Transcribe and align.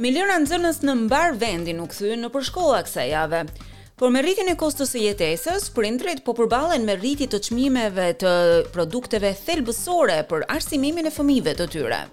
me 0.00 0.08
lëra 0.14 0.38
nxënës 0.40 0.78
në 0.88 0.94
mbar 1.02 1.34
vendin 1.36 1.82
u 1.82 1.86
kthyen 1.92 2.22
në 2.24 2.28
përshkolla 2.32 2.78
kësaj 2.86 3.02
jave. 3.10 3.40
Por 4.00 4.08
me 4.08 4.22
rritjen 4.24 4.48
e 4.48 4.54
kostos 4.56 4.94
së 4.94 4.98
jetesës, 5.02 5.66
indrejt 5.76 6.22
po 6.24 6.32
përballen 6.38 6.84
me 6.88 6.94
rritje 6.96 7.26
të 7.28 7.38
çmimeve 7.50 8.06
të 8.22 8.30
produkteve 8.72 9.34
thelbësore 9.42 10.16
për 10.30 10.44
arsimimin 10.56 11.06
e 11.06 11.10
fëmijëve 11.12 11.54
të 11.60 11.68
tyre. 11.68 12.08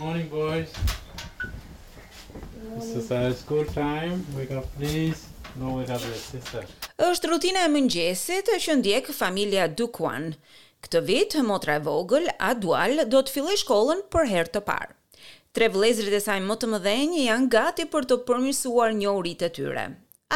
Morning 0.00 0.28
boys. 0.32 0.68
Morning. 0.68 2.84
This 2.92 2.92
is 3.04 3.10
our 3.10 3.32
school 3.32 3.64
time. 3.80 4.20
Wake 4.36 4.50
up 4.52 4.66
please. 4.76 5.24
No, 5.56 5.76
wake 5.78 5.88
up, 5.88 6.00
your 6.02 6.12
sister 6.14 6.64
është 7.00 7.28
rutina 7.32 7.60
e 7.64 7.68
mëngjesit 7.72 8.48
që 8.62 8.74
ndjek 8.80 9.06
familja 9.16 9.62
Dukuan. 9.78 10.34
Këtë 10.84 11.00
vit, 11.08 11.34
motra 11.48 11.78
e 11.78 11.82
vogël, 11.86 12.26
Adual, 12.38 13.00
do 13.08 13.22
të 13.24 13.32
filloj 13.36 13.54
shkollën 13.62 14.02
për 14.12 14.26
herë 14.32 14.52
të 14.52 14.60
parë. 14.68 14.92
Tre 15.56 15.68
vlezrit 15.72 16.12
e 16.12 16.20
saj 16.22 16.38
më 16.44 16.56
të 16.60 16.68
mëdhenj 16.74 17.14
janë 17.24 17.48
gati 17.54 17.86
për 17.94 18.04
të 18.10 18.18
përmirësuar 18.28 18.92
njohuritë 19.00 19.48
e 19.48 19.52
tyre. 19.56 19.86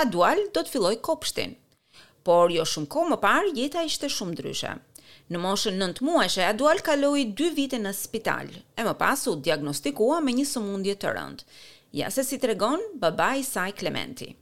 Adual 0.04 0.40
do 0.56 0.64
të 0.64 0.72
fillojë 0.72 1.00
kopshtin. 1.06 1.52
Por 2.26 2.50
jo 2.56 2.64
shumë 2.72 2.90
kohë 2.96 3.12
më 3.12 3.18
parë 3.26 3.52
jeta 3.60 3.84
ishte 3.90 4.08
shumë 4.16 4.34
ndryshe. 4.38 4.72
Në 5.30 5.40
moshën 5.44 5.76
9 5.84 6.00
muajshe, 6.08 6.48
Adual 6.48 6.80
kaloi 6.88 7.26
2 7.44 7.50
vite 7.60 7.78
në 7.84 7.92
spital 8.00 8.48
e 8.80 8.88
më 8.88 8.96
pas 9.04 9.20
u 9.28 9.36
diagnostikua 9.36 10.22
me 10.24 10.32
një 10.40 10.48
sëmundje 10.54 10.96
të 11.04 11.12
rëndë. 11.20 11.44
Ja 12.00 12.08
se 12.16 12.24
si 12.24 12.40
tregon 12.46 12.80
babai 13.04 13.36
i 13.42 13.46
saj 13.52 13.76
Klementi 13.80 14.32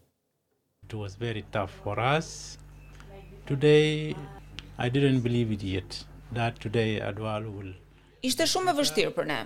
it 0.92 0.96
was 1.02 1.12
very 1.27 1.42
tough 1.56 1.73
for 1.84 1.96
us 2.15 2.26
today 3.52 4.15
i 4.85 4.87
didn't 4.96 5.21
believe 5.26 5.51
it 5.57 5.62
yet 5.74 5.90
that 6.38 6.52
today 6.65 6.90
adwal 7.10 7.45
will 7.57 7.73
ishte 8.30 8.45
shumë 8.54 8.73
e 8.73 8.76
vështirë 8.80 9.12
për 9.18 9.26
ne 9.32 9.38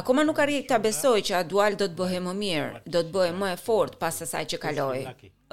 akoma 0.00 0.24
nuk 0.28 0.40
arrij 0.44 0.60
ta 0.72 0.78
besoj 0.88 1.16
që 1.28 1.36
adwal 1.42 1.76
do 1.82 1.86
të 1.92 1.98
bëhe 2.00 2.20
më 2.28 2.34
mirë 2.42 2.82
do 2.96 3.02
të 3.06 3.14
bëhe 3.16 3.32
më 3.40 3.48
e 3.54 3.58
fortë 3.68 4.00
pas 4.04 4.18
asaj 4.26 4.44
që 4.54 4.60
kaloi 4.66 5.02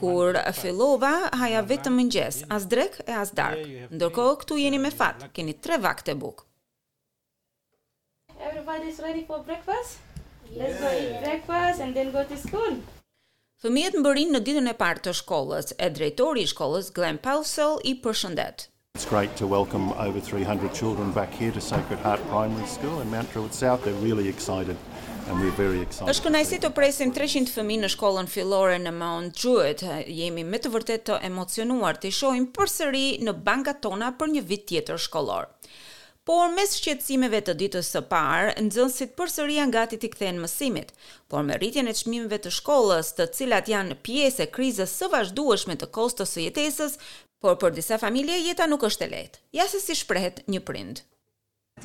Kur 0.00 0.40
fillova, 0.58 1.12
haja 1.40 1.60
vetëm 1.72 2.00
mëngjes, 2.00 2.38
as 2.56 2.66
drek 2.72 2.98
e 3.06 3.14
as 3.22 3.30
darkë. 3.38 3.86
Ndërkohë 3.94 4.32
këtu 4.42 4.58
jeni 4.64 4.80
me 4.86 4.90
fat, 4.96 5.22
keni 5.36 5.54
tre 5.62 5.78
vakte 5.86 6.16
bukë. 6.24 6.42
Everybody 8.50 8.90
is 8.90 8.98
ready 9.08 9.22
for 9.30 9.38
breakfast? 9.46 10.02
Let's 10.56 10.82
go 10.82 10.90
eat 11.04 11.22
breakfast 11.22 11.78
and 11.80 11.94
then 11.94 12.10
go 12.18 12.26
to 12.32 12.40
school. 12.46 12.82
Fëmijët 13.62 13.94
mbërin 14.02 14.32
në 14.34 14.38
ditën 14.42 14.66
e 14.72 14.72
parë 14.74 15.02
të 15.06 15.12
shkollës, 15.20 15.68
e 15.78 15.86
drejtori 15.94 16.40
i 16.42 16.48
shkollës 16.50 16.88
Glenn 16.96 17.20
Pelsell 17.22 17.76
i 17.86 17.92
përshëndet. 18.02 18.64
It's 18.98 19.06
great 19.06 19.36
to 19.40 19.46
welcome 19.46 19.92
over 20.06 20.18
300 20.30 20.70
children 20.78 21.12
back 21.18 21.30
here 21.42 21.52
to 21.54 21.62
Sacred 21.66 22.02
Heart 22.02 22.18
Primary 22.32 22.66
School 22.72 22.98
in 23.04 23.06
Mount 23.14 23.30
Druitt 23.36 23.54
South. 23.54 23.84
They're 23.86 24.02
really 24.08 24.26
excited 24.26 24.74
and 25.28 25.38
we're 25.38 25.54
very 25.60 25.78
excited. 25.84 26.10
Është 26.10 26.26
kënaqësi 26.26 26.58
të 26.66 26.72
presim 26.80 27.14
300 27.14 27.54
fëmijë 27.54 27.84
në 27.84 27.92
shkollën 27.94 28.32
fillore 28.34 28.80
në 28.82 28.94
Mount 28.98 29.38
Druitt. 29.38 29.86
Jemi 30.10 30.42
me 30.50 30.58
të 30.64 30.74
vërtetë 30.74 31.06
të 31.12 31.20
emocionuar 31.30 32.02
të 32.02 32.10
shohim 32.18 32.50
përsëri 32.58 33.06
në 33.28 33.36
bankat 33.46 33.78
tona 33.86 34.10
për 34.18 34.34
një 34.34 34.44
vit 34.50 34.66
tjetër 34.74 35.00
shkollor. 35.06 35.46
Por 36.24 36.52
mes 36.54 36.76
shqetësimeve 36.78 37.38
të 37.48 37.52
ditës 37.64 37.88
së 37.94 38.00
parë, 38.10 38.50
nxënësit 38.64 39.14
përsëri 39.20 39.56
janë 39.56 39.72
gati 39.76 39.96
të 40.02 40.10
kthehen 40.12 40.36
mësimit, 40.44 40.92
por 41.32 41.42
me 41.46 41.56
rritjen 41.58 41.88
e 41.90 41.94
çmimeve 42.00 42.38
të 42.44 42.52
shkollës, 42.60 43.10
të 43.18 43.26
cilat 43.38 43.66
janë 43.72 43.96
pjesë 44.08 44.44
e 44.44 44.50
krizës 44.58 44.94
së 45.00 45.08
vazhdueshme 45.16 45.74
të 45.80 45.88
kostos 45.98 46.36
së 46.36 46.44
jetesës, 46.44 46.94
por 47.42 47.58
për 47.64 47.74
disa 47.80 47.98
familje 48.04 48.36
jeta 48.44 48.68
nuk 48.70 48.86
është 48.90 49.04
e 49.08 49.10
lehtë. 49.16 49.42
Ja 49.60 49.66
se 49.72 49.80
si 49.86 49.98
shprehet 50.02 50.38
një 50.54 50.62
prind. 50.68 51.02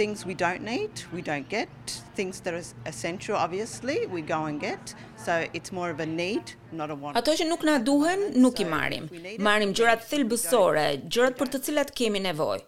Things 0.02 0.22
we 0.30 0.38
don't 0.44 0.62
need, 0.70 0.94
we 1.16 1.24
don't 1.32 1.50
get. 1.56 1.74
Things 2.20 2.44
that 2.46 2.54
are 2.54 2.62
essential, 2.94 3.34
obviously, 3.48 3.98
we 4.06 4.22
go 4.22 4.44
and 4.52 4.62
get. 4.68 4.94
So 5.26 5.40
it's 5.58 5.74
more 5.80 5.90
of 5.90 6.00
a 6.00 6.06
need, 6.06 6.54
not 6.82 6.94
a 6.94 6.94
want. 7.06 7.18
Ato 7.18 7.34
që 7.42 7.50
nuk 7.50 7.66
na 7.72 7.80
duhen, 7.90 8.28
nuk 8.46 8.62
i 8.62 8.70
marrim. 8.76 9.10
Marrim 9.50 9.74
gjërat 9.82 10.06
thelbësore, 10.14 10.88
gjërat 11.10 11.42
për 11.42 11.56
të 11.56 11.68
cilat 11.72 11.96
kemi 12.02 12.22
nevojë. 12.30 12.68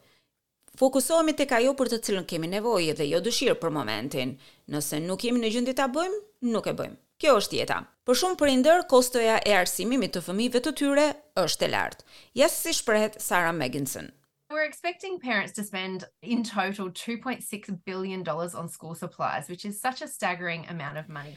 Fokusohemi 0.79 1.34
tek 1.35 1.51
ajo 1.57 1.72
për 1.79 1.90
të 1.91 1.97
cilën 2.07 2.25
kemi 2.31 2.47
nevojë 2.51 2.94
dhe 2.97 3.06
jo 3.09 3.17
dëshirë 3.23 3.56
për 3.63 3.72
momentin. 3.78 4.29
Nëse 4.75 5.01
nuk 5.07 5.25
jemi 5.28 5.41
në 5.41 5.50
gjendje 5.51 5.73
ta 5.79 5.90
bëjmë, 5.97 6.19
nuk 6.53 6.69
e 6.72 6.73
bëjmë. 6.81 6.95
Kjo 7.19 7.34
është 7.41 7.57
jeta. 7.59 7.79
Për 8.07 8.17
shumë 8.22 8.38
prindër, 8.40 8.85
kostoja 8.94 9.35
e 9.44 9.57
arsimimit 9.59 10.13
të 10.16 10.22
fëmijëve 10.29 10.62
të 10.67 10.73
tyre 10.79 11.07
është 11.44 11.67
e 11.67 11.69
lartë. 11.73 12.07
Ja 12.41 12.47
si 12.53 12.72
shprehet 12.78 13.19
Sara 13.25 13.51
Meginson. 13.59 14.07
We're 14.56 14.69
expecting 14.69 15.19
parents 15.25 15.51
to 15.59 15.67
spend 15.67 16.07
in 16.23 16.47
total 16.47 16.88
2.6 16.96 17.75
billion 17.90 18.23
dollars 18.31 18.56
on 18.56 18.72
school 18.78 18.96
supplies, 19.03 19.51
which 19.51 19.66
is 19.72 19.75
such 19.81 20.00
a 20.01 20.07
staggering 20.07 20.63
amount 20.72 20.96
of 20.97 21.11
money. 21.19 21.35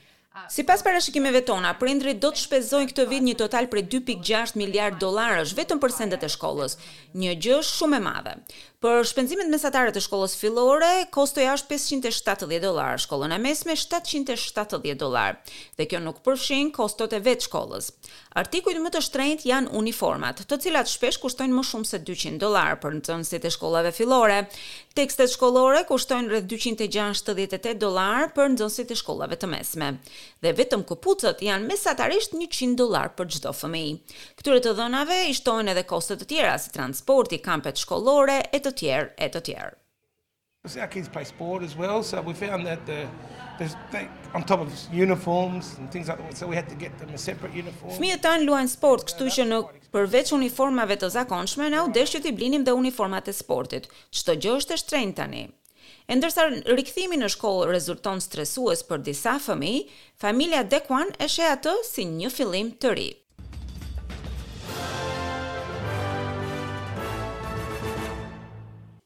Si 0.49 0.65
pas 0.65 0.81
po. 0.81 0.89
parashikimeve 0.89 1.43
tona, 1.45 1.73
prindrit 1.77 2.19
do 2.21 2.31
të 2.33 2.43
shpezojnë 2.47 2.91
këtë 2.93 3.05
vit 3.11 3.25
një 3.27 3.35
total 3.43 3.67
prej 3.73 3.85
2.6 3.93 4.57
miliard 4.57 5.01
është 5.03 5.57
vetëm 5.59 5.81
për 5.83 5.93
sendet 5.93 6.25
e 6.25 6.29
shkollës, 6.33 6.77
një 7.25 7.35
gjë 7.45 7.59
shumë 7.69 7.97
e 7.97 8.01
madhe. 8.07 8.35
Për 8.83 9.05
shpenzimet 9.07 9.47
mesatare 9.49 9.93
të 9.95 10.01
shkollës 10.03 10.33
fillore, 10.37 10.89
kostoja 11.15 11.53
është 11.57 11.69
570 12.03 12.59
dolarë, 12.65 12.99
shkollën 13.05 13.33
e 13.33 13.39
mesme 13.39 13.77
770 13.79 14.97
dolarë, 14.99 15.37
dhe 15.79 15.87
kjo 15.87 16.01
nuk 16.03 16.19
përshin 16.27 16.73
kostot 16.75 17.15
e 17.15 17.21
vetë 17.23 17.47
shkollës. 17.47 17.93
Artikujt 18.43 18.81
më 18.83 18.91
të 18.95 19.03
shtrejt 19.07 19.47
janë 19.47 19.71
uniformat, 19.79 20.43
të 20.49 20.59
cilat 20.67 20.91
shpesh 20.91 21.21
kushtojnë 21.23 21.55
më 21.55 21.65
shumë 21.71 21.91
se 21.93 22.03
200 22.09 22.41
dolarë 22.43 22.81
për 22.83 22.99
në 22.99 23.23
e 23.23 23.55
shkollave 23.55 23.93
fillore. 23.95 24.41
Tekstet 24.97 25.31
shkollore 25.37 25.87
kushtojnë 25.89 26.29
rrëth 26.33 26.51
268 26.53 27.79
dolarë 27.81 28.33
për 28.37 28.51
në 28.57 28.63
tënë 28.65 28.99
shkollave 29.01 29.39
të 29.41 29.49
mesme 29.55 29.93
dhe 30.43 30.53
vetëm 30.61 30.83
këpucët 30.89 31.43
janë 31.49 31.69
mesatarisht 31.73 32.37
100 32.39 32.77
dolar 32.81 33.13
për 33.19 33.31
çdo 33.37 33.53
fëmijë. 33.55 33.95
Këture 34.39 34.63
të 34.65 34.75
dhënave 34.79 35.19
i 35.31 35.37
shtohen 35.39 35.71
edhe 35.73 35.85
kostet 35.93 36.23
të 36.23 36.29
tjera 36.33 36.55
si 36.59 36.73
transporti, 36.77 37.41
kampet 37.47 37.81
shkollore 37.85 38.41
e 38.57 38.61
të 38.65 38.75
tjerë 38.83 39.15
e 39.27 39.31
të 39.35 39.45
tjerë. 39.51 39.79
So 40.73 40.79
e 40.79 40.87
kids 40.87 41.09
play 41.11 41.25
sport 41.27 41.65
uh, 43.63 43.97
on 44.37 44.43
top 44.47 44.61
of 44.61 44.69
uniforms 44.95 45.73
and 45.79 45.91
things 45.91 46.07
like 46.09 46.19
that, 46.19 46.37
so 46.39 46.47
we 46.47 46.55
had 46.57 46.69
to 46.69 46.75
get 46.77 46.97
them 46.99 47.11
a 47.15 47.19
separate 47.19 47.55
uniform. 47.63 47.91
Fëmijët 47.97 48.29
luajnë 48.47 48.71
sport, 48.73 49.05
kështu 49.09 49.29
që 49.39 49.47
në 49.49 49.59
përveç 49.95 50.31
uniformave 50.39 50.97
të 51.03 51.11
zakonshme, 51.17 51.67
ne 51.71 51.83
u 51.87 51.91
deshë 51.95 52.23
të 52.25 52.31
i 52.33 52.37
blinim 52.39 52.65
dhe 52.69 52.77
uniformat 52.79 53.27
e 53.31 53.35
sportit. 53.41 53.91
Qëto 54.15 54.39
gjë 54.43 54.55
është 54.61 54.79
e 54.79 54.83
shtrejnë 54.85 55.17
tani. 55.19 55.45
E 56.11 56.15
ndërsa 56.19 56.45
rikthimi 56.79 57.19
në 57.21 57.29
shkollë 57.35 57.69
rezulton 57.71 58.23
stresues 58.25 58.83
për 58.89 59.05
disa 59.11 59.37
fëmijë, 59.47 59.87
familja 60.27 60.65
Dekuan 60.75 61.15
e 61.27 61.31
sheh 61.37 61.55
atë 61.59 61.77
si 61.95 62.09
një 62.19 62.37
fillim 62.41 62.75
të 62.87 62.97
ri. 62.99 63.09